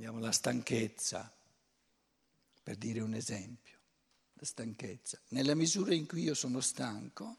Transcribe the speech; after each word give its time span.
prendiamo 0.00 0.26
la 0.26 0.32
stanchezza, 0.32 1.30
per 2.62 2.76
dire 2.76 3.00
un 3.00 3.12
esempio, 3.12 3.76
la 4.32 4.46
stanchezza. 4.46 5.20
Nella 5.28 5.54
misura 5.54 5.92
in 5.92 6.06
cui 6.06 6.22
io 6.22 6.32
sono 6.32 6.60
stanco, 6.60 7.36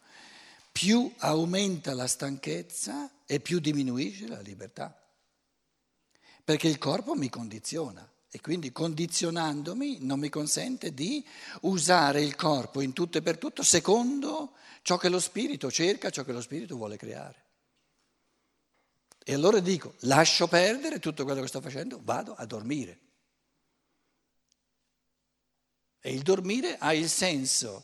più 0.71 1.11
aumenta 1.17 1.95
la 1.95 2.05
stanchezza 2.05 3.09
e 3.25 3.39
più 3.39 3.59
diminuisce 3.59 4.27
la 4.27 4.41
libertà. 4.41 4.95
Perché 6.43 6.67
il 6.67 6.77
corpo 6.77 7.15
mi 7.15 7.29
condiziona 7.29 8.07
e 8.29 8.39
quindi 8.41 8.71
condizionandomi 8.71 9.97
non 10.01 10.19
mi 10.19 10.29
consente 10.29 10.93
di 10.93 11.25
usare 11.61 12.21
il 12.21 12.35
corpo 12.35 12.81
in 12.81 12.93
tutto 12.93 13.17
e 13.17 13.23
per 13.23 13.39
tutto 13.39 13.63
secondo 13.63 14.51
ciò 14.83 14.97
che 14.97 15.09
lo 15.09 15.19
spirito 15.19 15.71
cerca, 15.71 16.11
ciò 16.11 16.23
che 16.23 16.31
lo 16.31 16.41
spirito 16.41 16.75
vuole 16.75 16.95
creare. 16.95 17.41
E 19.23 19.33
allora 19.33 19.59
dico, 19.59 19.95
lascio 20.01 20.47
perdere 20.47 20.99
tutto 20.99 21.23
quello 21.23 21.41
che 21.41 21.47
sto 21.47 21.61
facendo, 21.61 21.99
vado 22.03 22.33
a 22.33 22.45
dormire. 22.45 22.99
E 25.99 26.11
il 26.11 26.23
dormire 26.23 26.77
ha 26.79 26.93
il 26.93 27.07
senso 27.07 27.83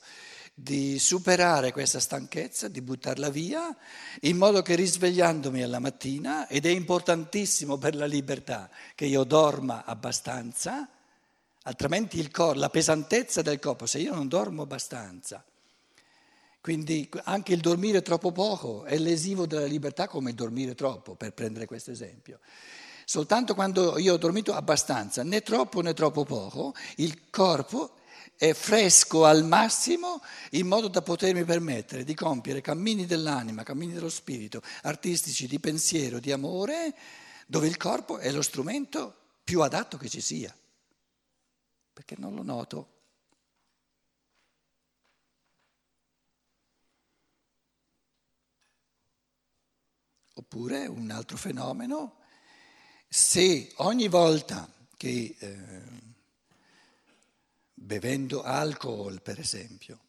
di 0.60 0.98
superare 0.98 1.72
questa 1.72 2.00
stanchezza, 2.00 2.68
di 2.68 2.82
buttarla 2.82 3.30
via, 3.30 3.78
in 4.22 4.38
modo 4.38 4.64
che 4.64 4.74
risvegliandomi 4.74 5.62
alla 5.62 5.78
mattina, 5.78 6.48
ed 6.48 6.66
è 6.66 6.70
importantissimo 6.70 7.78
per 7.78 7.94
la 7.94 8.08
libertà 8.08 8.68
che 8.96 9.06
io 9.06 9.24
dorma 9.24 9.86
abbastanza, 9.86 10.90
altrimenti 11.62 12.18
il 12.18 12.32
corpo, 12.32 12.58
la 12.58 12.72
pesantezza 12.72 13.44
del 13.44 13.60
corpo, 13.60 13.86
se 13.86 14.00
io 14.00 14.16
non 14.16 14.28
dormo 14.28 14.64
abbastanza, 14.64 15.46
quindi 16.68 17.10
anche 17.24 17.54
il 17.54 17.62
dormire 17.62 18.02
troppo 18.02 18.34
poco 18.34 18.84
è 18.84 18.98
lesivo 18.98 19.46
della 19.46 19.64
libertà 19.64 20.10
come 20.10 20.32
il 20.32 20.36
dormire 20.36 20.76
troppo, 20.76 21.16
per 21.16 21.32
prendere 21.32 21.66
questo 21.66 21.92
esempio. 21.92 22.42
Soltanto 23.06 23.56
quando 23.56 23.98
io 23.98 24.16
ho 24.16 24.18
dormito 24.18 24.54
abbastanza, 24.54 25.24
né 25.24 25.40
troppo 25.44 25.80
né 25.80 25.94
troppo 25.94 26.26
poco, 26.26 26.76
il 26.98 27.30
corpo 27.30 27.96
è 28.36 28.52
fresco 28.52 29.24
al 29.24 29.46
massimo 29.46 30.22
in 30.52 30.68
modo 30.68 30.90
da 30.90 31.02
potermi 31.02 31.46
permettere 31.46 32.04
di 32.04 32.14
compiere 32.14 32.60
cammini 32.60 33.06
dell'anima, 33.06 33.64
cammini 33.64 33.94
dello 33.94 34.10
spirito, 34.10 34.62
artistici, 34.82 35.48
di 35.48 35.62
pensiero, 35.62 36.20
di 36.20 36.34
amore, 36.34 36.94
dove 37.46 37.68
il 37.68 37.78
corpo 37.78 38.18
è 38.18 38.30
lo 38.30 38.42
strumento 38.42 39.16
più 39.42 39.62
adatto 39.62 39.96
che 39.96 40.10
ci 40.10 40.20
sia, 40.20 40.54
perché 41.94 42.16
non 42.18 42.36
lo 42.36 42.44
noto. 42.44 42.97
Oppure 50.38 50.88
un 50.88 51.12
altro 51.12 51.38
fenomeno, 51.38 52.20
se 53.08 53.72
ogni 53.78 54.08
volta 54.08 54.68
che... 54.96 55.36
Eh, 55.38 56.06
bevendo 57.78 58.42
alcol, 58.42 59.22
per 59.22 59.40
esempio. 59.40 60.00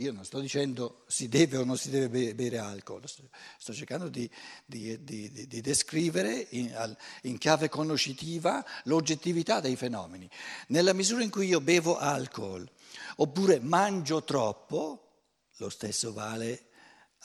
Io 0.00 0.12
non 0.12 0.26
sto 0.26 0.40
dicendo 0.40 1.04
si 1.08 1.26
deve 1.26 1.56
o 1.56 1.64
non 1.64 1.78
si 1.78 1.88
deve 1.88 2.34
bere 2.34 2.58
alcol, 2.58 3.02
sto 3.08 3.72
cercando 3.72 4.08
di, 4.08 4.30
di, 4.66 5.02
di, 5.02 5.46
di 5.46 5.60
descrivere 5.62 6.48
in, 6.50 6.96
in, 7.22 7.38
chiave 7.38 7.70
conoscitiva 7.70 8.62
l'oggettività 8.84 9.60
dei 9.60 9.74
fenomeni. 9.74 10.28
Nella 10.68 10.92
misura 10.92 11.22
in 11.22 11.30
cui 11.30 11.46
io 11.46 11.62
bevo 11.62 11.96
alcol 11.96 12.70
oppure 13.16 13.58
mangio 13.58 14.22
troppo, 14.22 15.22
lo 15.56 15.70
stesso 15.70 16.12
vale 16.12 16.66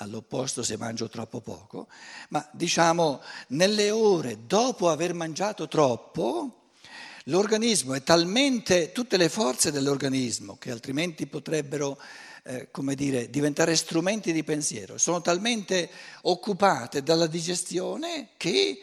all'opposto 0.01 0.63
se 0.63 0.77
mangio 0.77 1.07
troppo 1.09 1.39
poco, 1.41 1.87
ma 2.29 2.47
diciamo 2.51 3.21
nelle 3.49 3.91
ore 3.91 4.45
dopo 4.45 4.89
aver 4.89 5.13
mangiato 5.13 5.67
troppo, 5.67 6.61
L'organismo 7.25 7.93
è 7.93 8.01
talmente, 8.01 8.91
tutte 8.91 9.15
le 9.15 9.29
forze 9.29 9.71
dell'organismo, 9.71 10.57
che 10.57 10.71
altrimenti 10.71 11.27
potrebbero, 11.27 11.99
eh, 12.43 12.69
come 12.71 12.95
dire, 12.95 13.29
diventare 13.29 13.75
strumenti 13.75 14.33
di 14.33 14.43
pensiero, 14.43 14.97
sono 14.97 15.21
talmente 15.21 15.87
occupate 16.23 17.03
dalla 17.03 17.27
digestione 17.27 18.29
che 18.37 18.81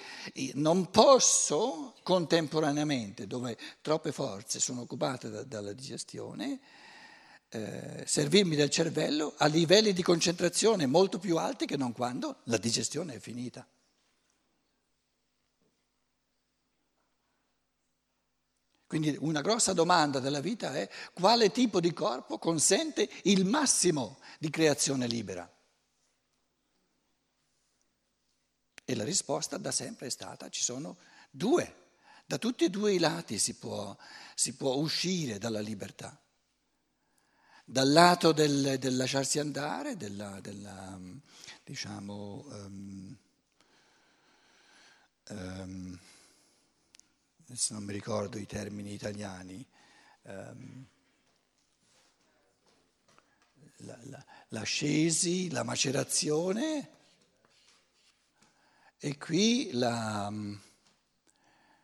non 0.55 0.89
posso 0.91 1.95
contemporaneamente, 2.05 3.27
dove 3.27 3.59
troppe 3.81 4.12
forze 4.12 4.61
sono 4.61 4.83
occupate 4.83 5.31
da, 5.31 5.43
dalla 5.43 5.73
digestione, 5.73 6.61
eh, 7.51 8.05
servirmi 8.07 8.57
del 8.57 8.71
cervello 8.71 9.35
a 9.37 9.47
livelli 9.47 9.93
di 9.93 10.03
concentrazione 10.03 10.87
molto 10.87 11.19
più 11.19 11.39
alti 11.39 11.67
che 11.67 11.77
non 11.77 11.93
quando 11.93 12.41
la 12.45 12.59
digestione 12.59 13.15
è 13.15 13.19
finita. 13.19 13.67
Quindi 18.87 19.15
una 19.21 19.43
grossa 19.43 19.75
domanda 19.75 20.19
della 20.19 20.41
vita 20.41 20.75
è 20.75 20.89
quale 21.13 21.51
tipo 21.51 21.79
di 21.79 21.93
corpo 21.93 22.39
consente 22.39 23.07
il 23.25 23.45
massimo 23.45 24.19
di 24.39 24.49
creazione 24.49 25.07
libera? 25.07 25.51
E 28.83 28.95
la 28.95 29.05
risposta 29.05 29.59
da 29.59 29.71
sempre 29.71 30.07
è 30.07 30.11
stata 30.11 30.49
ci 30.49 30.63
sono 30.63 30.97
due. 31.31 31.87
Da 32.25 32.39
tutti 32.39 32.65
e 32.65 32.71
due 32.71 32.95
i 32.95 32.99
lati 32.99 33.39
si 33.39 33.57
può, 33.57 33.95
si 34.35 34.55
può 34.55 34.75
uscire 34.77 35.37
dalla 35.37 35.61
libertà. 35.61 36.19
Dal 37.71 37.93
lato 37.93 38.33
del, 38.33 38.79
del 38.79 38.97
lasciarsi 38.97 39.39
andare, 39.39 39.99
della, 39.99 40.41
della 40.41 40.99
diciamo, 41.62 42.47
um, 42.49 43.17
um, 45.29 45.99
adesso 47.45 47.75
non 47.75 47.84
mi 47.84 47.93
ricordo 47.93 48.39
i 48.39 48.47
termini 48.47 48.95
italiani, 48.95 49.62
um, 50.23 50.87
la, 53.77 53.99
la, 54.05 54.25
l'ascesi, 54.49 55.50
la 55.50 55.62
macerazione 55.62 56.91
e 58.97 59.19
qui 59.19 59.73
la... 59.73 60.33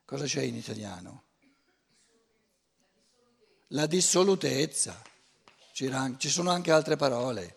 cosa 0.06 0.24
c'è 0.24 0.40
in 0.40 0.54
italiano? 0.54 1.24
La 3.68 3.84
dissolutezza, 3.84 5.12
ci 5.74 6.28
sono 6.28 6.50
anche 6.50 6.70
altre 6.70 6.94
parole. 6.94 7.56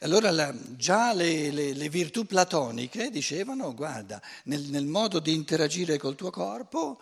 Allora 0.00 0.30
la, 0.30 0.54
già 0.76 1.14
le, 1.14 1.50
le, 1.50 1.72
le, 1.72 1.88
virtù 1.88 2.26
platoniche 2.26 3.08
dicevano, 3.08 3.74
guarda, 3.74 4.20
nel, 4.44 4.60
nel, 4.64 4.84
modo 4.84 5.20
di 5.20 5.32
interagire 5.32 5.96
col 5.96 6.16
tuo 6.16 6.30
corpo 6.30 7.00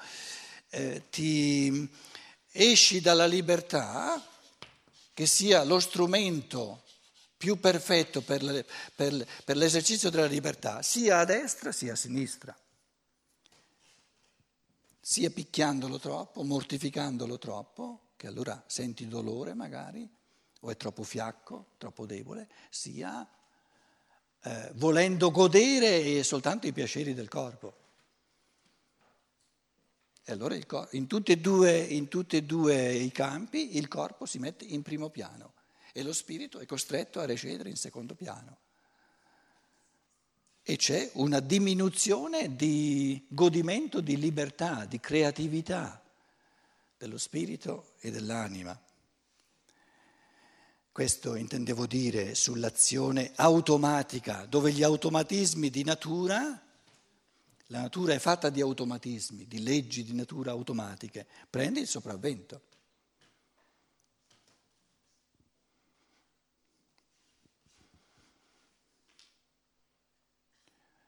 eh, 0.71 1.03
ti 1.11 1.91
esci 2.53 3.01
dalla 3.01 3.27
libertà 3.27 4.25
che 5.13 5.27
sia 5.27 5.65
lo 5.65 5.81
strumento 5.81 6.83
più 7.37 7.59
perfetto 7.59 8.23
per, 8.23 8.45
le, 8.45 8.65
per, 8.95 9.27
per 9.45 9.57
l'esercizio 9.57 10.09
della 10.09 10.27
libertà, 10.27 10.81
sia 10.83 11.19
a 11.19 11.25
destra 11.25 11.73
sia 11.73 11.95
a 11.95 11.97
sinistra, 11.97 12.57
sia 15.07 15.29
picchiandolo 15.29 15.99
troppo, 15.99 16.43
mortificandolo 16.45 17.37
troppo, 17.37 18.13
che 18.17 18.27
allora 18.27 18.65
senti 18.67 19.07
dolore 19.07 19.53
magari, 19.53 20.09
o 20.61 20.71
è 20.71 20.79
troppo 20.79 21.03
fiacco, 21.03 21.75
troppo 21.77 22.07
debole, 22.07 22.49
sia 22.71 23.29
eh, 24.41 24.71
volendo 24.77 25.31
godere 25.31 26.23
soltanto 26.23 26.67
i 26.67 26.73
piaceri 26.73 27.13
del 27.13 27.29
corpo. 27.29 27.77
E 30.25 30.33
allora 30.33 30.59
cor- 30.65 30.89
in, 30.93 31.07
tutti 31.07 31.39
due, 31.39 31.87
e 31.87 32.43
due 32.47 32.95
i 32.95 33.13
campi 33.13 33.77
il 33.77 33.89
corpo 33.89 34.25
si 34.25 34.39
mette 34.39 34.65
in 34.65 34.81
primo 34.81 35.11
piano 35.11 35.53
e 35.93 36.03
lo 36.03 36.15
spirito 36.15 36.61
è 36.61 36.65
costretto 36.65 37.21
a 37.21 37.27
recedere 37.27 37.69
in 37.69 37.77
secondo 37.77 38.15
piano. 38.15 38.57
E 40.67 40.77
c'è 40.77 41.11
una 41.15 41.41
diminuzione 41.41 42.57
di 42.57 43.23
godimento, 43.29 44.01
di 44.01 44.17
libertà, 44.17 44.87
di 44.87 44.99
creatività 44.99 46.03
dello 46.97 47.19
spirito 47.19 47.93
e 48.01 48.11
dell'anima. 48.11 48.81
Questo 50.91 51.35
intendevo 51.35 51.87
dire 51.87 52.35
sull'azione 52.35 53.33
automatica, 53.35 54.47
dove 54.47 54.73
gli 54.73 54.83
automatismi 54.83 55.69
di 55.69 55.85
natura, 55.85 56.41
la 57.67 57.81
natura 57.81 58.15
è 58.15 58.19
fatta 58.19 58.49
di 58.49 58.63
automatismi, 58.63 59.47
di 59.47 59.63
leggi 59.63 60.03
di 60.03 60.15
natura 60.15 60.53
automatiche, 60.53 61.27
prende 61.51 61.81
il 61.81 61.89
sopravvento. 61.89 62.63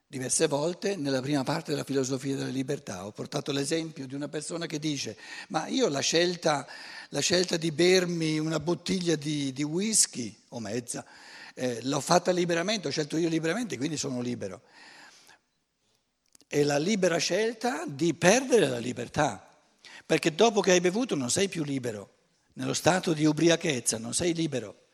Diverse 0.09 0.47
volte 0.47 0.95
nella 0.95 1.21
prima 1.21 1.43
parte 1.43 1.73
della 1.73 1.85
filosofia 1.85 2.37
della 2.37 2.49
libertà 2.49 3.07
ho 3.07 3.13
portato 3.13 3.51
l'esempio 3.51 4.07
di 4.07 4.15
una 4.15 4.29
persona 4.29 4.67
che 4.67 4.79
dice 4.79 5.17
ma 5.49 5.67
io 5.67 5.89
la 5.89 5.99
scelta, 5.99 6.67
la 7.09 7.21
scelta 7.21 7.57
di 7.57 7.73
bermi 7.73 8.39
una 8.39 8.61
bottiglia 8.61 9.17
di, 9.17 9.53
di 9.53 9.65
whisky 9.65 10.35
o 10.51 10.61
mezza 10.61 11.05
eh, 11.59 11.81
l'ho 11.85 12.01
fatta 12.01 12.33
liberamente, 12.33 12.87
ho 12.87 12.91
scelto 12.91 13.17
io 13.17 13.29
liberamente, 13.29 13.79
quindi 13.79 13.97
sono 13.97 14.21
libero. 14.21 14.61
è 16.47 16.63
la 16.63 16.79
libera 16.79 17.17
scelta 17.17 17.85
di 17.87 18.15
perdere 18.15 18.69
la 18.69 18.79
libertà, 18.79 19.49
perché 20.05 20.35
dopo 20.35 20.61
che 20.61 20.73
hai 20.73 20.81
bevuto 20.81 21.15
non 21.15 21.31
sei 21.31 21.49
più 21.49 21.65
libero, 21.65 22.15
nello 22.55 22.75
stato 22.75 23.15
di 23.15 23.25
ubriachezza 23.25 23.99
non 23.99 24.13
sei 24.13 24.35
libero. 24.35 24.85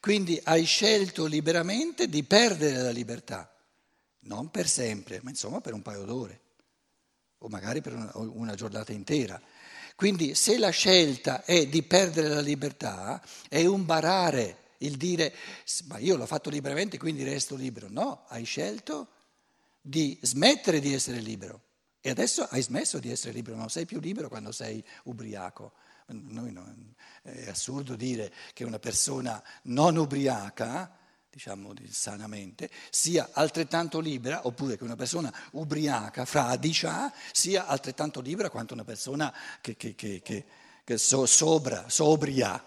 Quindi 0.00 0.40
hai 0.44 0.64
scelto 0.64 1.26
liberamente 1.26 2.08
di 2.08 2.22
perdere 2.22 2.82
la 2.82 2.90
libertà, 2.90 3.52
non 4.20 4.50
per 4.50 4.68
sempre, 4.68 5.20
ma 5.22 5.30
insomma 5.30 5.60
per 5.60 5.74
un 5.74 5.82
paio 5.82 6.04
d'ore, 6.04 6.40
o 7.38 7.48
magari 7.48 7.80
per 7.80 7.94
una, 7.94 8.10
una 8.14 8.54
giornata 8.54 8.92
intera. 8.92 9.40
Quindi 9.94 10.34
se 10.34 10.58
la 10.58 10.70
scelta 10.70 11.44
è 11.44 11.66
di 11.66 11.82
perdere 11.82 12.28
la 12.28 12.40
libertà, 12.40 13.22
è 13.48 13.64
un 13.66 13.84
barare 13.84 14.66
il 14.78 14.96
dire 14.96 15.34
ma 15.86 15.98
io 15.98 16.16
l'ho 16.16 16.26
fatto 16.26 16.50
liberamente 16.50 16.98
quindi 16.98 17.24
resto 17.24 17.56
libero. 17.56 17.88
No, 17.90 18.24
hai 18.28 18.44
scelto 18.44 19.08
di 19.80 20.18
smettere 20.22 20.80
di 20.80 20.92
essere 20.92 21.20
libero 21.20 21.62
e 22.00 22.10
adesso 22.10 22.46
hai 22.50 22.62
smesso 22.62 22.98
di 22.98 23.10
essere 23.10 23.32
libero, 23.32 23.56
non 23.56 23.70
sei 23.70 23.86
più 23.86 24.00
libero 24.00 24.28
quando 24.28 24.52
sei 24.52 24.84
ubriaco. 25.04 25.72
Non, 26.10 26.94
è 27.22 27.48
assurdo 27.50 27.94
dire 27.94 28.32
che 28.54 28.64
una 28.64 28.78
persona 28.78 29.42
non 29.64 29.96
ubriaca, 29.96 30.97
diciamo 31.30 31.72
sanamente, 31.90 32.70
sia 32.90 33.30
altrettanto 33.32 34.00
libera, 34.00 34.46
oppure 34.46 34.76
che 34.76 34.84
una 34.84 34.96
persona 34.96 35.32
ubriaca, 35.52 36.24
fradicia, 36.24 37.12
sia 37.32 37.66
altrettanto 37.66 38.20
libera 38.20 38.50
quanto 38.50 38.74
una 38.74 38.84
persona 38.84 39.32
che, 39.60 39.76
che, 39.76 39.94
che, 39.94 40.22
che 40.84 40.98
so, 40.98 41.26
sobra, 41.26 41.88
sobria, 41.88 42.64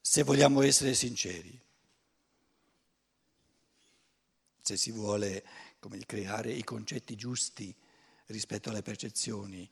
se 0.00 0.22
vogliamo 0.22 0.62
essere 0.62 0.94
sinceri. 0.94 1.60
Se 4.60 4.76
si 4.76 4.90
vuole 4.90 5.44
come, 5.78 5.98
creare 6.06 6.50
i 6.52 6.64
concetti 6.64 7.14
giusti 7.16 7.74
rispetto 8.26 8.70
alle 8.70 8.82
percezioni 8.82 9.70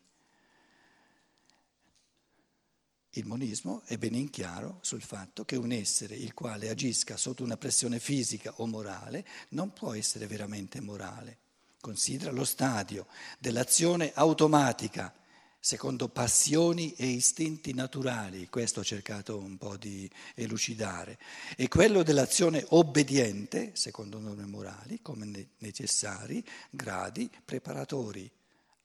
Il 3.16 3.26
monismo 3.26 3.82
è 3.84 3.98
ben 3.98 4.14
in 4.14 4.30
chiaro 4.30 4.78
sul 4.80 5.02
fatto 5.02 5.44
che 5.44 5.56
un 5.56 5.70
essere 5.70 6.14
il 6.14 6.32
quale 6.32 6.70
agisca 6.70 7.18
sotto 7.18 7.42
una 7.42 7.58
pressione 7.58 7.98
fisica 7.98 8.54
o 8.56 8.66
morale 8.66 9.26
non 9.50 9.74
può 9.74 9.92
essere 9.92 10.26
veramente 10.26 10.80
morale. 10.80 11.36
Considera 11.78 12.30
lo 12.30 12.44
stadio 12.44 13.06
dell'azione 13.38 14.12
automatica 14.14 15.14
secondo 15.60 16.08
passioni 16.08 16.94
e 16.94 17.04
istinti 17.06 17.74
naturali, 17.74 18.48
questo 18.48 18.80
ho 18.80 18.84
cercato 18.84 19.36
un 19.36 19.58
po' 19.58 19.76
di 19.76 20.10
elucidare, 20.34 21.18
e 21.54 21.68
quello 21.68 22.02
dell'azione 22.02 22.64
obbediente, 22.70 23.70
secondo 23.74 24.18
norme 24.18 24.46
morali, 24.46 25.00
come 25.02 25.50
necessari 25.58 26.44
gradi 26.70 27.30
preparatori 27.44 28.28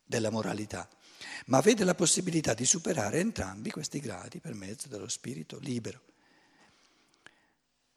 della 0.05 0.29
moralità 0.29 0.87
ma 1.47 1.61
vede 1.61 1.83
la 1.83 1.95
possibilità 1.95 2.53
di 2.53 2.65
superare 2.65 3.19
entrambi 3.19 3.71
questi 3.71 3.99
gradi 3.99 4.39
per 4.39 4.53
mezzo 4.53 4.87
dello 4.87 5.07
spirito 5.07 5.57
libero. 5.59 6.01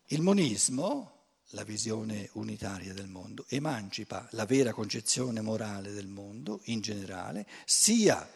Il 0.06 0.22
monismo, 0.22 1.19
la 1.50 1.64
visione 1.64 2.28
unitaria 2.32 2.93
del 2.93 3.06
mondo, 3.06 3.44
emancipa 3.49 4.26
la 4.32 4.44
vera 4.44 4.72
concezione 4.72 5.40
morale 5.40 5.93
del 5.93 6.08
mondo 6.08 6.61
in 6.64 6.81
generale, 6.81 7.46
sia 7.64 8.28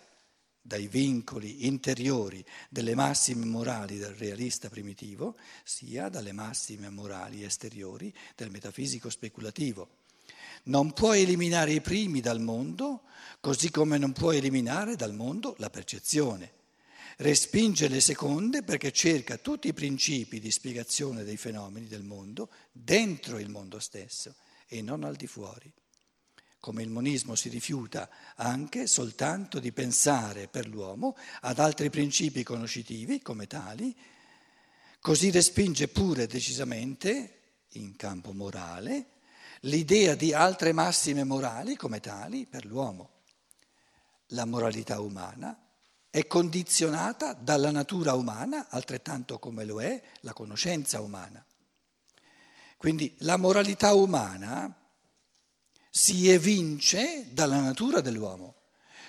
dai 0.61 0.87
vincoli 0.89 1.67
interiori 1.67 2.45
delle 2.71 2.95
massime 2.95 3.45
morali 3.45 3.99
del 3.99 4.15
realista 4.15 4.69
primitivo, 4.69 5.37
sia 5.63 6.09
dalle 6.09 6.33
massime 6.33 6.89
morali 6.89 7.45
esteriori 7.45 8.15
del 8.35 8.51
metafisico 8.51 9.11
speculativo 9.11 10.03
non 10.65 10.93
può 10.93 11.13
eliminare 11.15 11.73
i 11.73 11.81
primi 11.81 12.21
dal 12.21 12.41
mondo, 12.41 12.94
così 13.45 13.71
come 13.71 13.99
non 13.99 14.13
può 14.13 14.33
eliminare 14.33 14.97
dal 14.97 15.13
mondo 15.13 15.55
la 15.59 15.69
percezione. 15.69 16.53
Respinge 17.19 17.89
le 17.89 18.01
seconde 18.01 18.63
perché 18.63 18.91
cerca 18.91 19.37
tutti 19.37 19.69
i 19.69 19.75
principi 19.75 20.41
di 20.41 20.51
spiegazione 20.51 21.25
dei 21.25 21.37
fenomeni 21.37 21.87
del 21.87 22.05
mondo 22.05 22.49
dentro 22.73 23.39
il 23.39 23.51
mondo 23.51 23.79
stesso 23.81 24.37
e 24.67 24.81
non 24.81 25.05
al 25.05 25.17
di 25.17 25.27
fuori. 25.27 25.71
Come 26.59 26.83
il 26.83 26.89
monismo 26.89 27.35
si 27.35 27.51
rifiuta 27.51 28.09
anche 28.37 28.87
soltanto 28.87 29.61
di 29.61 29.73
pensare 29.73 30.49
per 30.49 30.67
l'uomo 30.67 31.15
ad 31.43 31.59
altri 31.59 31.91
principi 31.91 32.43
conoscitivi 32.43 33.21
come 33.21 33.47
tali, 33.47 33.95
così 35.01 35.31
respinge 35.31 35.89
pure 35.89 36.27
decisamente, 36.27 37.41
in 37.73 37.95
campo 37.97 38.33
morale, 38.33 39.09
l'idea 39.61 40.15
di 40.15 40.33
altre 40.33 40.73
massime 40.73 41.25
morali 41.25 41.77
come 41.77 42.01
tali 42.01 42.47
per 42.47 42.65
l'uomo. 42.65 43.14
La 44.35 44.45
moralità 44.45 45.01
umana 45.01 45.57
è 46.11 46.27
condizionata 46.27 47.35
dalla 47.35 47.71
natura 47.71 48.15
umana, 48.15 48.69
altrettanto 48.69 49.39
come 49.39 49.65
lo 49.65 49.81
è 49.81 50.03
la 50.21 50.33
conoscenza 50.33 51.01
umana. 51.01 51.45
Quindi 52.77 53.15
la 53.19 53.37
moralità 53.37 53.95
umana 53.95 54.73
si 55.89 56.29
evince 56.29 57.29
dalla 57.31 57.61
natura 57.61 58.01
dell'uomo, 58.01 58.57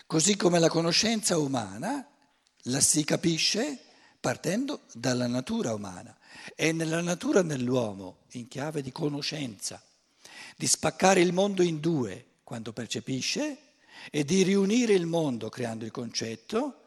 così 0.05 0.35
come 0.35 0.59
la 0.59 0.69
conoscenza 0.69 1.39
umana 1.39 2.07
la 2.67 2.79
si 2.79 3.03
capisce 3.03 3.79
partendo 4.19 4.81
dalla 4.93 5.27
natura 5.27 5.73
umana. 5.73 6.15
È 6.53 6.71
nella 6.71 7.01
natura 7.01 7.41
dell'uomo, 7.41 8.25
in 8.33 8.47
chiave 8.47 8.83
di 8.83 8.91
conoscenza, 8.91 9.81
di 10.55 10.67
spaccare 10.67 11.21
il 11.21 11.33
mondo 11.33 11.63
in 11.63 11.79
due 11.79 12.33
quando 12.43 12.73
percepisce 12.73 13.64
e 14.11 14.23
di 14.23 14.43
riunire 14.43 14.93
il 14.93 15.05
mondo 15.05 15.49
creando 15.49 15.85
il 15.85 15.91
concetto, 15.91 16.83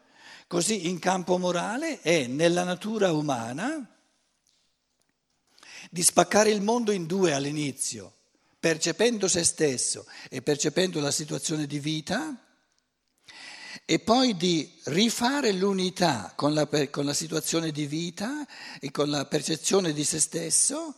così 0.47 0.87
in 0.87 0.99
campo 0.99 1.37
morale 1.37 2.01
è 2.01 2.27
nella 2.27 2.63
natura 2.63 3.11
umana 3.11 3.95
di 5.89 6.03
spaccare 6.03 6.49
il 6.49 6.61
mondo 6.61 6.91
in 6.91 7.05
due 7.05 7.33
all'inizio, 7.33 8.13
percependo 8.59 9.27
se 9.27 9.43
stesso 9.43 10.05
e 10.29 10.41
percependo 10.41 10.99
la 10.99 11.11
situazione 11.11 11.65
di 11.65 11.79
vita, 11.79 12.43
e 13.85 13.99
poi 13.99 14.35
di 14.35 14.71
rifare 14.85 15.51
l'unità 15.51 16.33
con 16.35 16.53
la, 16.53 16.67
con 16.89 17.05
la 17.05 17.13
situazione 17.13 17.71
di 17.71 17.87
vita 17.87 18.45
e 18.79 18.91
con 18.91 19.09
la 19.09 19.25
percezione 19.25 19.93
di 19.93 20.03
se 20.03 20.19
stesso 20.19 20.95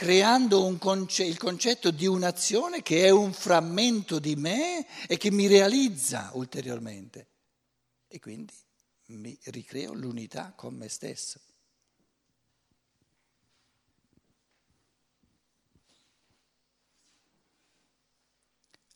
creando 0.00 0.78
conce- 0.78 1.24
il 1.24 1.36
concetto 1.36 1.90
di 1.90 2.06
un'azione 2.06 2.80
che 2.80 3.04
è 3.04 3.10
un 3.10 3.34
frammento 3.34 4.18
di 4.18 4.34
me 4.34 4.86
e 5.06 5.18
che 5.18 5.30
mi 5.30 5.46
realizza 5.46 6.30
ulteriormente. 6.32 7.28
E 8.08 8.18
quindi 8.18 8.54
mi 9.08 9.38
ricreo 9.44 9.92
l'unità 9.92 10.54
con 10.56 10.74
me 10.74 10.88
stesso. 10.88 11.38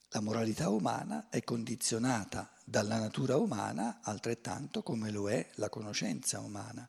La 0.08 0.20
moralità 0.20 0.70
umana 0.70 1.28
è 1.28 1.44
condizionata 1.44 2.50
dalla 2.64 2.98
natura 2.98 3.36
umana 3.36 4.00
altrettanto 4.00 4.82
come 4.82 5.10
lo 5.10 5.28
è 5.28 5.50
la 5.56 5.68
conoscenza 5.68 6.40
umana. 6.40 6.88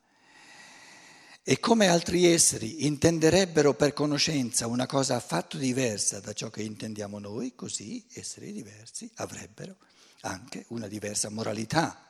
E 1.47 1.59
come 1.59 1.85
altri 1.85 2.25
esseri 2.25 2.87
intenderebbero 2.87 3.75
per 3.75 3.93
conoscenza 3.93 4.65
una 4.65 4.87
cosa 4.87 5.15
affatto 5.15 5.57
diversa 5.57 6.19
da 6.19 6.33
ciò 6.33 6.49
che 6.49 6.63
intendiamo 6.63 7.19
noi, 7.19 7.53
così 7.53 8.03
esseri 8.13 8.51
diversi 8.51 9.07
avrebbero 9.17 9.75
anche 10.21 10.65
una 10.69 10.87
diversa 10.87 11.29
moralità. 11.29 12.03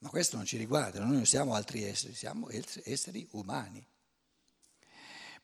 Ma 0.00 0.08
questo 0.08 0.34
non 0.34 0.46
ci 0.46 0.56
riguarda, 0.56 0.98
noi 0.98 1.14
non 1.14 1.26
siamo 1.26 1.54
altri 1.54 1.84
esseri, 1.84 2.12
siamo 2.12 2.48
esseri 2.82 3.24
umani. 3.30 3.86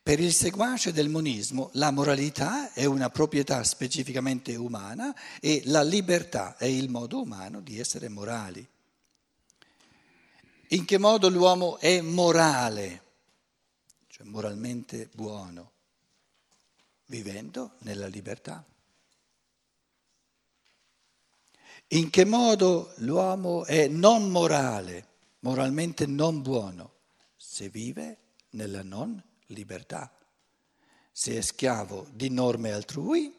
Per 0.03 0.19
il 0.19 0.35
seguace 0.35 0.93
del 0.93 1.11
monismo 1.11 1.71
la 1.75 1.93
moralità 1.93 2.73
è 2.73 2.87
una 2.87 3.09
proprietà 3.09 3.63
specificamente 3.63 4.57
umana 4.57 5.15
e 5.39 5.63
la 5.67 5.85
libertà 5.85 6.57
è 6.57 6.65
il 6.65 6.89
modo 6.89 7.21
umano 7.21 7.61
di 7.61 7.79
essere 7.79 8.09
morali. 8.09 8.69
In 10.73 10.85
che 10.85 10.99
modo 10.99 11.29
l'uomo 11.29 11.79
è 11.79 12.01
morale, 12.01 13.03
cioè 14.07 14.25
moralmente 14.25 15.09
buono, 15.15 15.73
vivendo 17.07 17.73
nella 17.79 18.07
libertà. 18.07 18.65
In 21.89 22.09
che 22.09 22.25
modo 22.25 22.93
l'uomo 22.99 23.65
è 23.65 23.89
non 23.89 24.31
morale, 24.31 25.07
moralmente 25.41 26.07
non 26.07 26.41
buono, 26.41 26.93
se 27.37 27.69
vive 27.69 28.19
nella 28.51 28.85
non 28.85 29.21
libertà, 29.47 30.17
se 31.11 31.37
è 31.37 31.41
schiavo 31.41 32.07
di 32.13 32.31
norme 32.31 32.71
altrui 32.71 33.37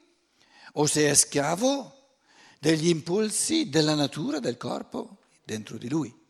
o 0.73 0.85
se 0.85 1.09
è 1.09 1.13
schiavo 1.13 2.17
degli 2.59 2.89
impulsi 2.89 3.69
della 3.69 3.95
natura 3.95 4.39
del 4.39 4.57
corpo 4.57 5.19
dentro 5.45 5.77
di 5.77 5.87
lui. 5.87 6.20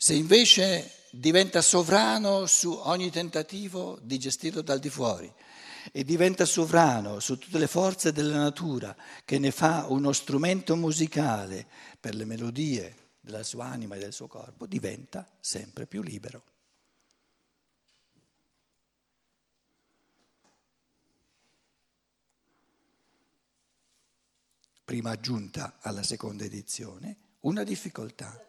Se 0.00 0.14
invece 0.14 1.06
diventa 1.10 1.60
sovrano 1.60 2.46
su 2.46 2.70
ogni 2.70 3.10
tentativo 3.10 3.98
di 4.00 4.16
gestirlo 4.16 4.62
dal 4.62 4.78
di 4.78 4.90
fuori 4.90 5.30
e 5.90 6.04
diventa 6.04 6.44
sovrano 6.44 7.18
su 7.18 7.36
tutte 7.36 7.58
le 7.58 7.66
forze 7.66 8.12
della 8.12 8.36
natura, 8.36 8.94
che 9.24 9.40
ne 9.40 9.50
fa 9.50 9.86
uno 9.88 10.12
strumento 10.12 10.76
musicale 10.76 11.66
per 11.98 12.14
le 12.14 12.24
melodie 12.24 12.94
della 13.18 13.42
sua 13.42 13.64
anima 13.64 13.96
e 13.96 13.98
del 13.98 14.12
suo 14.12 14.28
corpo, 14.28 14.66
diventa 14.66 15.28
sempre 15.40 15.88
più 15.88 16.00
libero. 16.00 16.44
Prima 24.84 25.10
aggiunta 25.10 25.78
alla 25.80 26.04
seconda 26.04 26.44
edizione, 26.44 27.16
una 27.40 27.64
difficoltà. 27.64 28.42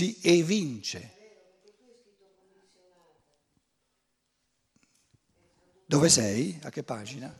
Si 0.00 0.18
evince. 0.22 1.18
Dove 5.84 6.08
sei? 6.08 6.58
A 6.62 6.70
che 6.70 6.82
pagina? 6.82 7.38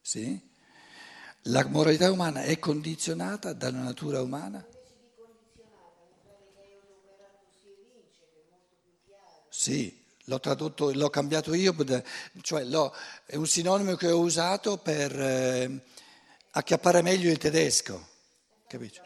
Sì? 0.00 0.40
La 1.42 1.64
moralità 1.68 2.10
umana 2.10 2.42
è 2.42 2.58
condizionata 2.58 3.52
dalla 3.52 3.78
natura 3.78 4.20
umana? 4.22 4.66
Sì, 9.48 10.04
l'ho 10.24 10.40
tradotto, 10.40 10.92
l'ho 10.92 11.10
cambiato 11.10 11.54
io, 11.54 11.76
cioè 12.40 12.64
è 13.24 13.36
un 13.36 13.46
sinonimo 13.46 13.94
che 13.94 14.10
ho 14.10 14.18
usato 14.18 14.78
per 14.78 15.20
eh, 15.20 15.80
acchiappare 16.50 17.02
meglio 17.02 17.30
il 17.30 17.38
tedesco. 17.38 18.14
Capito? 18.66 19.00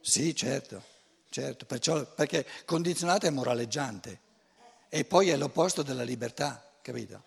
Sì, 0.00 0.34
certo, 0.34 0.82
certo, 1.28 1.66
perciò, 1.66 2.04
perché 2.14 2.46
condizionata 2.64 3.26
è 3.26 3.30
moraleggiante 3.30 4.20
e 4.88 5.04
poi 5.04 5.28
è 5.28 5.36
l'opposto 5.36 5.82
della 5.82 6.02
libertà, 6.02 6.78
capito? 6.80 7.22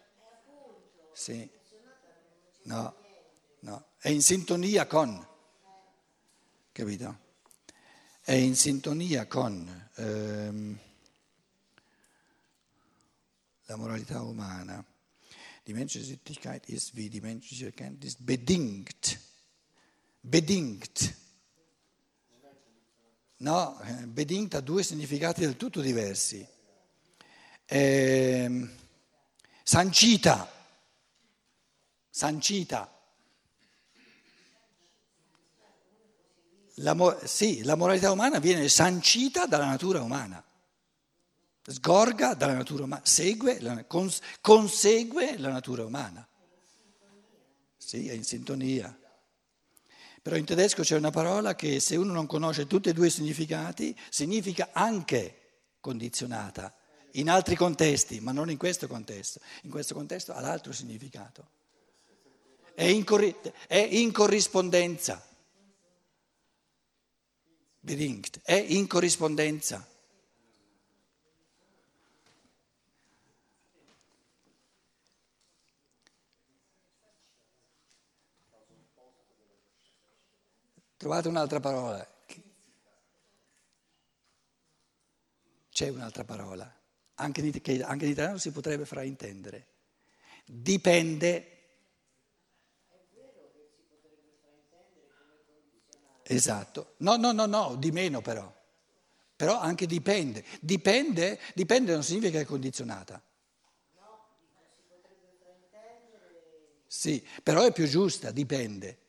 Sì, 1.13 1.47
no, 2.63 2.95
no, 3.59 3.85
è 3.99 4.09
in 4.09 4.23
sintonia 4.23 4.87
con, 4.87 5.27
capito? 6.71 7.19
È 8.21 8.31
in 8.31 8.55
sintonia 8.55 9.27
con 9.27 9.89
ehm, 9.95 10.79
la 13.65 13.75
moralità 13.75 14.21
umana. 14.23 14.83
Die 15.65 15.73
Menschlichkeit 15.73 16.67
ist 16.67 16.95
wie 16.95 17.09
die 17.09 17.21
menschliche 17.21 17.67
Erkenntnis 17.67 18.15
bedingt. 18.17 19.19
Bedingt. 20.21 21.21
No, 23.43 23.77
eh, 23.81 24.07
bedingt 24.07 24.53
ha 24.53 24.61
due 24.61 24.83
significati 24.83 25.41
del 25.41 25.57
tutto 25.57 25.81
diversi. 25.81 26.47
Eh, 27.65 28.69
sancita, 29.61 30.49
sancita. 32.09 32.89
La, 36.75 37.19
sì, 37.25 37.63
la 37.63 37.75
moralità 37.75 38.11
umana 38.11 38.39
viene 38.39 38.69
sancita 38.69 39.45
dalla 39.45 39.65
natura 39.65 40.01
umana, 40.01 40.41
sgorga 41.63 42.35
dalla 42.35 42.53
natura 42.53 42.85
umana, 42.85 43.01
segue, 43.03 43.85
cons, 43.87 44.21
consegue 44.39 45.37
la 45.37 45.49
natura 45.49 45.83
umana. 45.83 46.25
Sì, 47.75 48.07
è 48.07 48.13
in 48.13 48.23
sintonia. 48.23 48.97
Però 50.23 50.37
in 50.37 50.45
tedesco 50.45 50.83
c'è 50.83 50.95
una 50.95 51.11
parola 51.11 51.53
che 51.53 51.81
se 51.81 51.97
uno 51.97 52.13
non 52.13 52.27
conosce 52.27 52.65
tutti 52.65 52.87
e 52.87 52.93
due 52.93 53.07
i 53.07 53.09
significati, 53.09 53.93
significa 54.09 54.69
anche 54.71 55.39
condizionata, 55.81 56.73
in 57.15 57.29
altri 57.29 57.55
contesti, 57.55 58.21
ma 58.21 58.31
non 58.31 58.49
in 58.49 58.55
questo 58.55 58.87
contesto. 58.87 59.41
In 59.63 59.69
questo 59.69 59.93
contesto 59.93 60.33
ha 60.33 60.39
l'altro 60.39 60.71
significato. 60.71 61.49
È 62.73 62.85
in, 62.85 63.03
corri- 63.03 63.35
è 63.67 63.77
in 63.77 64.13
corrispondenza. 64.13 65.21
Bedingt, 67.81 68.39
è 68.43 68.53
in 68.53 68.87
corrispondenza. 68.87 69.85
Trovate 81.03 81.27
un'altra 81.27 81.59
parola. 81.59 82.07
C'è 85.69 85.89
un'altra 85.89 86.23
parola, 86.23 86.73
anche 87.15 87.41
in, 87.41 87.59
che 87.59 87.83
anche 87.83 88.05
in 88.05 88.11
italiano 88.11 88.37
si 88.37 88.53
potrebbe 88.53 88.85
fraintendere. 88.85 89.67
Dipende. 90.45 91.47
Esatto. 96.23 96.93
No, 96.99 97.17
no, 97.17 97.33
no, 97.33 97.47
no, 97.47 97.75
di 97.75 97.91
meno 97.91 98.21
però. 98.21 98.49
Però 99.35 99.59
anche 99.59 99.85
dipende. 99.85 100.45
Dipende, 100.61 101.37
dipende 101.53 101.91
non 101.91 102.03
significa 102.03 102.37
che 102.37 102.43
è 102.43 102.47
condizionata. 102.47 103.21
Sì, 106.87 107.27
però 107.43 107.65
è 107.65 107.73
più 107.73 107.87
giusta, 107.89 108.31
dipende. 108.31 109.02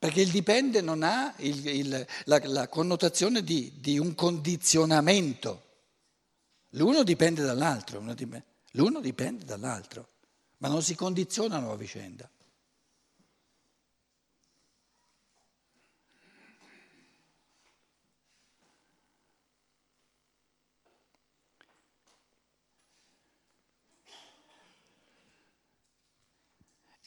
Perché 0.00 0.22
il 0.22 0.30
dipende 0.30 0.80
non 0.80 1.02
ha 1.02 1.34
il, 1.40 1.66
il, 1.66 2.06
la, 2.24 2.40
la, 2.44 2.68
connotazione 2.68 3.44
di, 3.44 3.70
di, 3.76 3.98
un 3.98 4.14
condizionamento. 4.14 5.64
L'uno 6.70 7.02
dipende 7.02 7.42
dall'altro, 7.42 8.02
l'uno 8.72 9.00
dipende 9.00 9.44
dall'altro, 9.44 10.08
ma 10.56 10.68
non 10.68 10.82
si 10.82 10.94
condizionano 10.94 11.70
a 11.70 11.76
vicenda. 11.76 12.30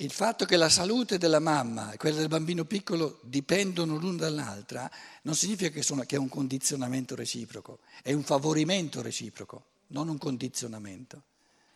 Il 0.04 0.12
fatto 0.12 0.44
che 0.44 0.58
la 0.58 0.68
salute 0.68 1.18
della 1.18 1.40
mamma 1.40 1.94
e 1.94 1.98
quella 1.98 2.18
del 2.18 2.28
bambino 2.28 2.66
piccolo 2.66 3.22
dipendono 3.24 3.96
l'una 3.96 4.18
dall'altra 4.18 4.92
non 5.22 5.34
significa 5.34 5.70
che, 5.70 5.82
sono, 5.82 6.04
che 6.04 6.18
è 6.18 6.20
un 6.20 6.28
condizionamento 6.28 7.16
reciproco, 7.16 7.80
è 8.02 8.12
un 8.12 8.24
favorimento 8.24 9.02
reciproco, 9.02 9.68
non 9.88 10.10
un 10.10 10.18
condizionamento. 10.18 11.24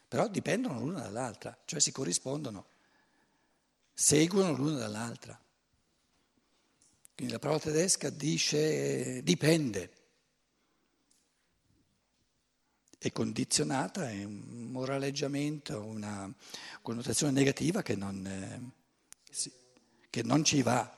Però 0.10 0.28
dipendono 0.28 0.78
l'una 0.78 1.04
dall'altra, 1.04 1.58
cioè 1.64 1.80
si 1.80 1.94
corrispondono, 1.94 2.66
seguono 3.94 4.52
l'una 4.58 4.80
dall'altra. 4.80 5.40
Quindi 7.16 7.32
la 7.32 7.40
parola 7.40 7.62
tedesca 7.62 8.10
dice 8.10 9.24
dipende 9.24 9.90
è 13.08 13.12
condizionata, 13.12 14.10
è 14.10 14.24
un 14.24 14.70
moraleggiamento, 14.72 15.82
una 15.82 16.32
connotazione 16.82 17.32
negativa 17.32 17.82
che 17.82 17.96
non, 17.96 18.26
eh, 18.26 18.62
sì, 19.30 19.52
che 20.10 20.24
non 20.24 20.44
ci 20.44 20.62
va. 20.62 20.92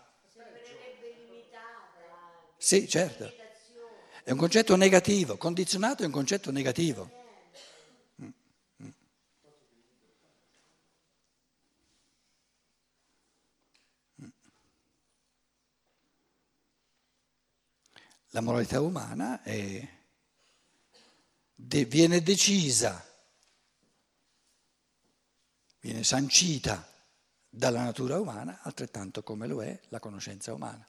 Sì, 2.58 2.88
certo. 2.88 3.32
È 4.24 4.32
un 4.32 4.38
concetto 4.38 4.75
negativo, 4.75 5.38
condizionato 5.38 6.04
è 6.04 6.06
un 6.06 6.12
concetto 6.12 6.51
negativo. 6.51 7.18
La 18.32 18.42
moralità 18.42 18.80
umana 18.80 19.42
è 19.42 19.99
de- 21.62 21.86
viene 21.86 22.22
decisa, 22.22 23.06
viene 25.82 26.04
sancita 26.04 26.88
dalla 27.50 27.84
natura 27.84 28.18
umana, 28.18 28.62
altrettanto 28.62 29.24
come 29.24 29.46
lo 29.46 29.62
è 29.62 29.80
la 29.89 30.00
conoscenza 30.00 30.54
umana. 30.54 30.88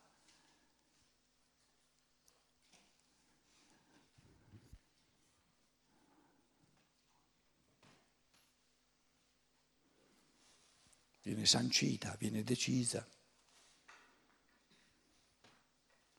Viene 11.23 11.47
sancita, 11.47 12.17
viene 12.19 12.43
decisa, 12.43 13.07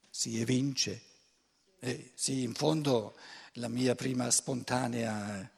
si 0.10 0.40
evince. 0.40 1.11
Eh, 1.84 2.12
sì, 2.14 2.44
in 2.44 2.54
fondo 2.54 3.16
la 3.54 3.68
mia 3.68 3.96
prima 3.96 4.30
spontanea 4.30 5.50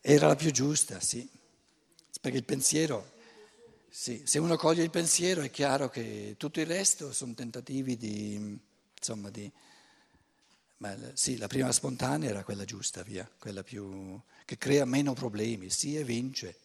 era 0.00 0.26
la 0.26 0.34
più 0.34 0.50
giusta, 0.50 0.98
sì, 0.98 1.28
perché 2.20 2.38
il 2.38 2.44
pensiero, 2.44 3.14
Sì, 3.88 4.22
se 4.26 4.38
uno 4.38 4.56
coglie 4.56 4.82
il 4.82 4.90
pensiero 4.90 5.40
è 5.42 5.50
chiaro 5.50 5.88
che 5.88 6.34
tutto 6.36 6.60
il 6.60 6.66
resto 6.66 7.12
sono 7.12 7.32
tentativi 7.34 7.96
di, 7.96 8.58
insomma, 8.98 9.30
di... 9.30 9.50
Ma 10.78 10.94
sì, 11.14 11.38
la 11.38 11.46
prima 11.46 11.72
spontanea 11.72 12.28
era 12.28 12.44
quella 12.44 12.64
giusta, 12.64 13.02
via, 13.02 13.28
quella 13.38 13.62
più... 13.62 14.20
che 14.44 14.58
crea 14.58 14.84
meno 14.84 15.14
problemi, 15.14 15.70
sì 15.70 15.96
e 15.96 16.04
vince. 16.04 16.58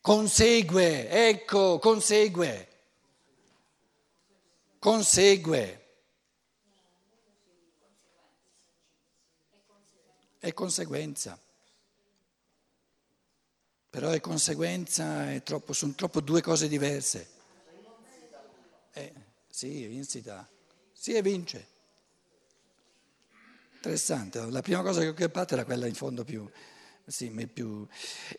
Consegue, 0.00 1.08
ecco, 1.08 1.78
consegue, 1.78 2.68
consegue. 4.78 5.85
È 10.46 10.54
conseguenza. 10.54 11.36
Però 13.90 14.10
è 14.10 14.20
conseguenza, 14.20 15.32
è 15.32 15.42
troppo, 15.42 15.72
sono 15.72 15.94
troppo 15.94 16.20
due 16.20 16.40
cose 16.40 16.68
diverse. 16.68 17.28
Eh, 18.92 19.12
sì, 19.48 19.92
insita. 19.92 20.48
Sì 20.92 21.14
e 21.14 21.22
vince. 21.22 21.66
Interessante, 23.74 24.48
la 24.48 24.62
prima 24.62 24.82
cosa 24.82 25.00
che 25.00 25.08
ho 25.08 25.14
capito 25.14 25.54
era 25.54 25.64
quella 25.64 25.88
in 25.88 25.94
fondo 25.94 26.22
più, 26.22 26.48
sì, 27.04 27.28
più... 27.52 27.84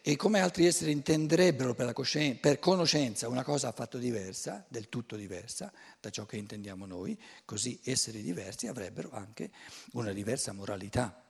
E 0.01 0.15
come 0.15 0.39
altri 0.39 0.65
esseri 0.65 0.91
intenderebbero 0.91 1.75
per, 1.75 1.91
coscienza, 1.91 2.39
per 2.39 2.59
conoscenza 2.59 3.27
una 3.27 3.43
cosa 3.43 3.67
affatto 3.67 3.97
diversa, 3.97 4.63
del 4.69 4.87
tutto 4.87 5.17
diversa 5.17 5.73
da 5.99 6.09
ciò 6.09 6.25
che 6.25 6.37
intendiamo 6.37 6.85
noi, 6.85 7.21
così 7.43 7.77
esseri 7.83 8.21
diversi 8.21 8.67
avrebbero 8.67 9.11
anche 9.11 9.51
una 9.91 10.13
diversa 10.13 10.53
moralità, 10.53 11.26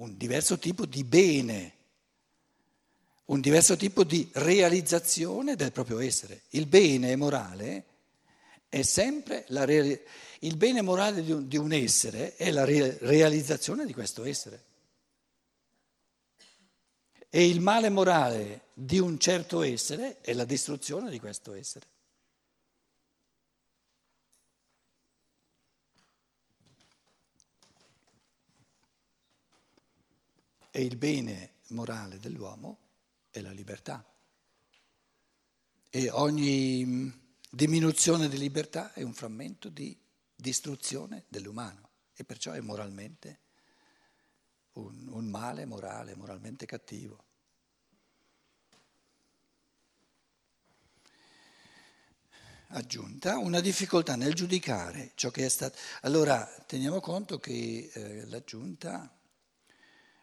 un 0.00 0.16
diverso 0.16 0.58
tipo 0.58 0.86
di 0.86 1.04
bene 1.04 1.78
un 3.30 3.40
diverso 3.40 3.76
tipo 3.76 4.02
di 4.02 4.28
realizzazione 4.32 5.54
del 5.54 5.70
proprio 5.70 6.00
essere. 6.00 6.42
Il 6.50 6.66
bene 6.66 7.14
morale 7.14 7.84
è 8.68 8.82
sempre 8.82 9.44
la 9.48 9.64
reali- 9.64 10.00
il 10.40 10.56
bene 10.56 10.82
morale 10.82 11.22
di 11.22 11.30
un, 11.30 11.46
di 11.46 11.56
un 11.56 11.72
essere 11.72 12.34
è 12.34 12.50
la 12.50 12.64
re- 12.64 12.98
realizzazione 13.02 13.86
di 13.86 13.92
questo 13.92 14.24
essere. 14.24 14.64
E 17.28 17.46
il 17.46 17.60
male 17.60 17.88
morale 17.88 18.62
di 18.74 18.98
un 18.98 19.16
certo 19.20 19.62
essere 19.62 20.20
è 20.22 20.32
la 20.32 20.44
distruzione 20.44 21.08
di 21.08 21.20
questo 21.20 21.54
essere. 21.54 21.86
E 30.70 30.84
il 30.84 30.96
bene 30.96 31.54
morale 31.68 32.18
dell'uomo 32.18 32.78
è 33.30 33.40
la 33.40 33.50
libertà. 33.50 34.04
E 35.88 36.10
ogni 36.10 36.84
mm, 36.84 37.10
diminuzione 37.50 38.28
di 38.28 38.38
libertà 38.38 38.92
è 38.92 39.02
un 39.02 39.12
frammento 39.12 39.68
di 39.68 39.98
distruzione 40.34 41.24
dell'umano 41.28 41.88
e 42.14 42.24
perciò 42.24 42.52
è 42.52 42.60
moralmente 42.60 43.40
un, 44.74 45.08
un 45.08 45.24
male 45.26 45.64
morale, 45.64 46.14
moralmente 46.14 46.66
cattivo. 46.66 47.24
Aggiunta 52.68 53.36
una 53.38 53.58
difficoltà 53.58 54.14
nel 54.14 54.34
giudicare 54.34 55.10
ciò 55.16 55.30
che 55.30 55.44
è 55.44 55.48
stato. 55.48 55.76
Allora 56.02 56.44
teniamo 56.66 57.00
conto 57.00 57.40
che 57.40 57.90
eh, 57.92 58.26
l'aggiunta 58.26 59.12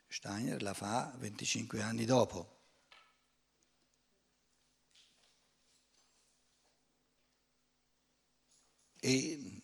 Steiner 0.07 0.61
la 0.61 0.73
fa 0.73 1.13
25 1.17 1.81
anni 1.81 2.05
dopo. 2.05 2.55
E 8.99 9.61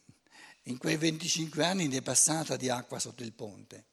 in 0.63 0.77
quei 0.77 0.97
25 0.97 1.65
anni 1.65 1.87
ne 1.87 1.97
è 1.97 2.01
passata 2.01 2.55
di 2.55 2.69
acqua 2.69 2.99
sotto 2.99 3.23
il 3.23 3.33
ponte. 3.33 3.85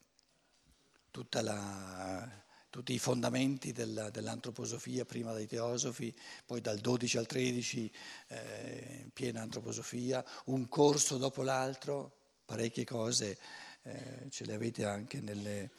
La, 1.41 2.29
tutti 2.69 2.93
i 2.93 2.99
fondamenti 2.99 3.73
della, 3.73 4.09
dell'antroposofia, 4.09 5.03
prima 5.03 5.33
dai 5.33 5.45
teosofi, 5.45 6.15
poi 6.45 6.61
dal 6.61 6.79
12 6.79 7.17
al 7.17 7.25
13 7.25 7.91
eh, 8.27 9.09
piena 9.11 9.41
antroposofia, 9.41 10.23
un 10.45 10.69
corso 10.69 11.17
dopo 11.17 11.43
l'altro, 11.43 12.15
parecchie 12.45 12.85
cose 12.85 13.37
eh, 13.83 14.27
ce 14.29 14.45
le 14.45 14.53
avete 14.53 14.85
anche 14.85 15.19
nelle 15.19 15.71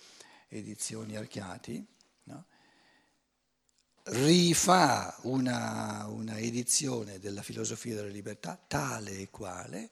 edizioni 0.56 1.16
Archiati. 1.16 1.84
No? 2.24 2.46
rifà 4.04 5.16
una, 5.22 6.06
una, 6.08 6.38
edizione 6.38 7.18
della 7.18 7.42
filosofia 7.42 7.94
della 7.94 8.08
libertà 8.08 8.60
tale 8.66 9.18
e 9.18 9.30
quale, 9.30 9.90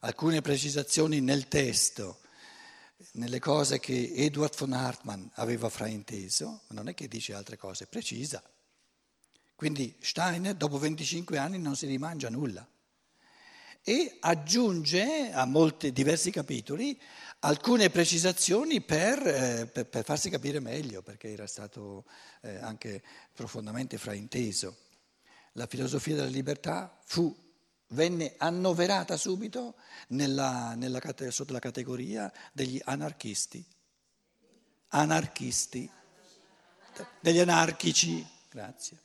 alcune 0.00 0.40
precisazioni 0.40 1.20
nel 1.20 1.46
testo, 1.48 2.20
nelle 3.12 3.38
cose 3.38 3.78
che 3.78 4.12
Edward 4.14 4.56
von 4.56 4.72
Hartmann 4.72 5.26
aveva 5.34 5.68
frainteso, 5.68 6.62
ma 6.68 6.74
non 6.74 6.88
è 6.88 6.94
che 6.94 7.08
dice 7.08 7.34
altre 7.34 7.56
cose, 7.56 7.86
precisa. 7.86 8.42
Quindi 9.54 9.96
Steiner 10.00 10.54
dopo 10.54 10.78
25 10.78 11.38
anni 11.38 11.58
non 11.58 11.76
si 11.76 11.86
rimangia 11.86 12.28
nulla 12.30 12.66
e 13.84 14.16
aggiunge 14.20 15.32
a 15.32 15.44
molti 15.44 15.92
diversi 15.92 16.30
capitoli 16.30 16.98
alcune 17.40 17.90
precisazioni 17.90 18.80
per, 18.80 19.26
eh, 19.26 19.66
per, 19.66 19.86
per, 19.86 20.04
farsi 20.04 20.30
capire 20.30 20.60
meglio, 20.60 21.02
perché 21.02 21.32
era 21.32 21.46
stato 21.46 22.04
eh, 22.42 22.56
anche 22.56 23.02
profondamente 23.32 23.98
frainteso. 23.98 24.76
La 25.54 25.66
filosofia 25.66 26.14
della 26.14 26.28
libertà 26.28 26.98
fu, 27.04 27.34
venne 27.88 28.34
annoverata 28.38 29.16
subito 29.16 29.74
nella, 30.08 30.74
nella, 30.74 31.00
sotto 31.30 31.52
la 31.52 31.58
categoria 31.58 32.32
degli 32.52 32.80
anarchisti. 32.84 33.64
Anarchisti, 34.94 35.90
degli 37.20 37.38
anarchici, 37.38 38.24
grazie. 38.48 39.00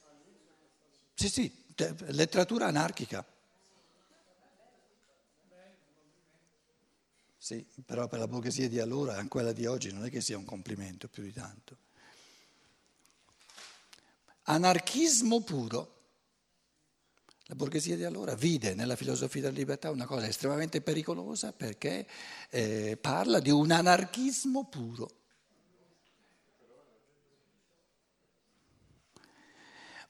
Sì, 1.14 1.30
sì, 1.30 1.66
letteratura 2.08 2.68
anarchica. 2.68 3.26
Sì, 7.48 7.66
però 7.86 8.10
per 8.10 8.20
la 8.20 8.28
borghesia 8.28 8.68
di 8.68 8.78
allora, 8.78 9.26
quella 9.30 9.54
di 9.54 9.66
oggi, 9.66 9.94
non 9.94 10.04
è 10.04 10.10
che 10.10 10.20
sia 10.20 10.38
un 10.38 10.44
complimento 10.44 11.08
più 11.08 11.24
di 11.24 11.32
tanto. 11.32 11.78
Anarchismo 14.42 15.40
puro. 15.40 15.96
La 17.46 17.56
borghesia 17.56 17.96
di 17.96 18.04
allora 18.04 18.36
vide 18.36 18.74
nella 18.74 18.98
filosofia 18.98 19.44
della 19.44 19.56
libertà 19.56 19.90
una 19.92 20.06
cosa 20.06 20.28
estremamente 20.28 20.82
pericolosa 20.82 21.54
perché 21.54 22.06
eh, 22.50 22.98
parla 23.00 23.40
di 23.40 23.50
un 23.50 23.72
anarchismo 23.72 24.66
puro. 24.66 25.10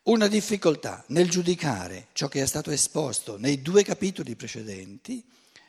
Una 0.05 0.27
difficoltà 0.27 1.03
nel 1.09 1.29
giudicare 1.29 2.07
ciò 2.13 2.29
che 2.29 2.41
è 2.41 2.47
stato 2.47 2.71
esposto 2.71 3.37
nei 3.37 3.61
due 3.61 3.83
capitoli 3.83 4.35
precedenti 4.35 5.23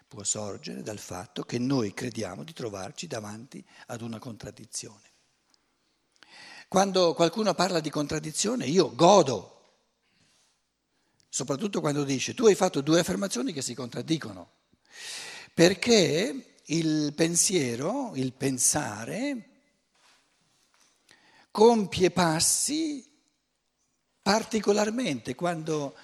può 0.09 0.25
sorgere 0.25 0.83
dal 0.83 0.99
fatto 0.99 1.43
che 1.45 1.59
noi 1.59 1.93
crediamo 1.93 2.43
di 2.43 2.55
trovarci 2.55 3.07
davanti 3.07 3.65
ad 3.87 4.01
una 4.01 4.19
contraddizione. 4.19 5.03
Quando 6.67 7.15
qualcuno 7.15 7.55
parla 7.55 7.81
di 7.81 7.91
contraddizione 7.91 8.67
io 8.67 8.95
godo, 8.95 9.55
soprattutto 11.29 11.81
quando 11.81 12.05
dice 12.05 12.35
tu 12.35 12.47
hai 12.47 12.55
fatto 12.55 12.81
due 12.81 13.01
affermazioni 13.01 13.53
che 13.53 13.63
si 13.63 13.75
contraddicono, 13.75 14.51
perché 15.53 16.57
il 16.65 17.13
pensiero, 17.15 18.13
il 18.15 18.33
pensare, 18.33 19.49
compie 21.51 22.11
passi 22.11 23.05
particolarmente 24.23 25.35
quando 25.35 25.97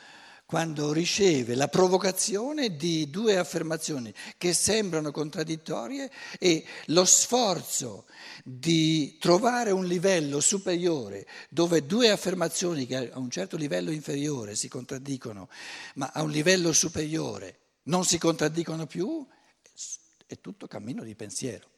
quando 0.46 0.92
riceve 0.92 1.54
la 1.54 1.68
provocazione 1.68 2.76
di 2.76 3.08
due 3.08 3.38
affermazioni 3.38 4.12
che 4.36 4.52
sembrano 4.52 5.10
contraddittorie 5.10 6.10
e 6.38 6.64
lo 6.86 7.04
sforzo 7.04 8.06
di 8.44 9.16
trovare 9.18 9.70
un 9.70 9.86
livello 9.86 10.40
superiore 10.40 11.26
dove 11.48 11.86
due 11.86 12.10
affermazioni 12.10 12.86
che 12.86 13.10
a 13.10 13.18
un 13.18 13.30
certo 13.30 13.56
livello 13.56 13.90
inferiore 13.90 14.54
si 14.54 14.68
contraddicono, 14.68 15.48
ma 15.94 16.10
a 16.12 16.22
un 16.22 16.30
livello 16.30 16.72
superiore 16.72 17.60
non 17.84 18.04
si 18.04 18.18
contraddicono 18.18 18.86
più, 18.86 19.26
è 20.26 20.38
tutto 20.40 20.66
cammino 20.66 21.02
di 21.02 21.14
pensiero. 21.14 21.68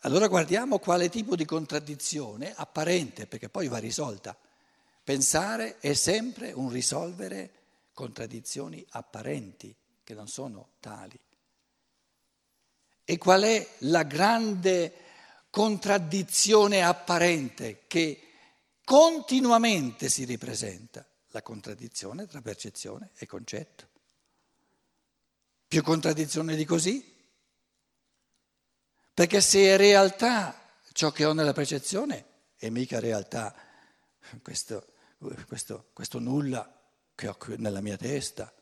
Allora 0.00 0.28
guardiamo 0.28 0.78
quale 0.78 1.08
tipo 1.08 1.34
di 1.34 1.44
contraddizione 1.44 2.52
apparente, 2.54 3.26
perché 3.26 3.48
poi 3.48 3.68
va 3.68 3.78
risolta. 3.78 4.36
Pensare 5.04 5.78
è 5.78 5.94
sempre 5.94 6.50
un 6.50 6.70
risolvere 6.70 7.52
contraddizioni 7.92 8.84
apparenti, 8.90 9.72
che 10.02 10.14
non 10.14 10.26
sono 10.26 10.70
tali. 10.80 11.18
E 13.04 13.18
qual 13.18 13.42
è 13.42 13.68
la 13.80 14.02
grande 14.02 14.92
contraddizione 15.50 16.82
apparente 16.82 17.84
che 17.86 18.20
continuamente 18.82 20.08
si 20.08 20.24
ripresenta? 20.24 21.06
la 21.34 21.42
contraddizione 21.42 22.26
tra 22.26 22.40
percezione 22.40 23.10
e 23.16 23.26
concetto. 23.26 23.88
Più 25.66 25.82
contraddizione 25.82 26.54
di 26.54 26.64
così? 26.64 27.12
Perché 29.12 29.40
se 29.40 29.74
è 29.74 29.76
realtà 29.76 30.76
ciò 30.92 31.10
che 31.10 31.24
ho 31.24 31.32
nella 31.32 31.52
percezione, 31.52 32.24
è 32.56 32.68
mica 32.68 33.00
realtà 33.00 33.52
questo, 34.42 34.93
questo, 35.46 35.90
questo 35.92 36.18
nulla 36.18 36.80
che 37.14 37.28
ho 37.28 37.36
nella 37.56 37.80
mia 37.80 37.96
testa. 37.96 38.52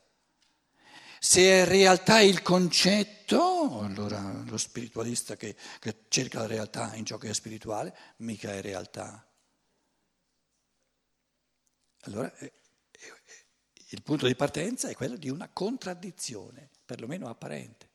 Se 1.18 1.40
è 1.40 1.64
realtà 1.64 2.20
il 2.20 2.42
concetto, 2.42 3.80
allora 3.80 4.42
lo 4.44 4.56
spiritualista 4.56 5.36
che, 5.36 5.54
che 5.78 6.04
cerca 6.08 6.40
la 6.40 6.46
realtà 6.46 6.94
in 6.96 7.04
ciò 7.04 7.16
che 7.16 7.30
è 7.30 7.34
spirituale, 7.34 7.96
mica 8.16 8.52
è 8.52 8.60
realtà. 8.60 9.24
Allora 12.00 12.34
eh, 12.38 12.52
eh, 12.90 13.12
il 13.90 14.02
punto 14.02 14.26
di 14.26 14.34
partenza 14.34 14.88
è 14.88 14.94
quello 14.94 15.16
di 15.16 15.30
una 15.30 15.48
contraddizione, 15.48 16.70
perlomeno 16.84 17.28
apparente. 17.28 17.91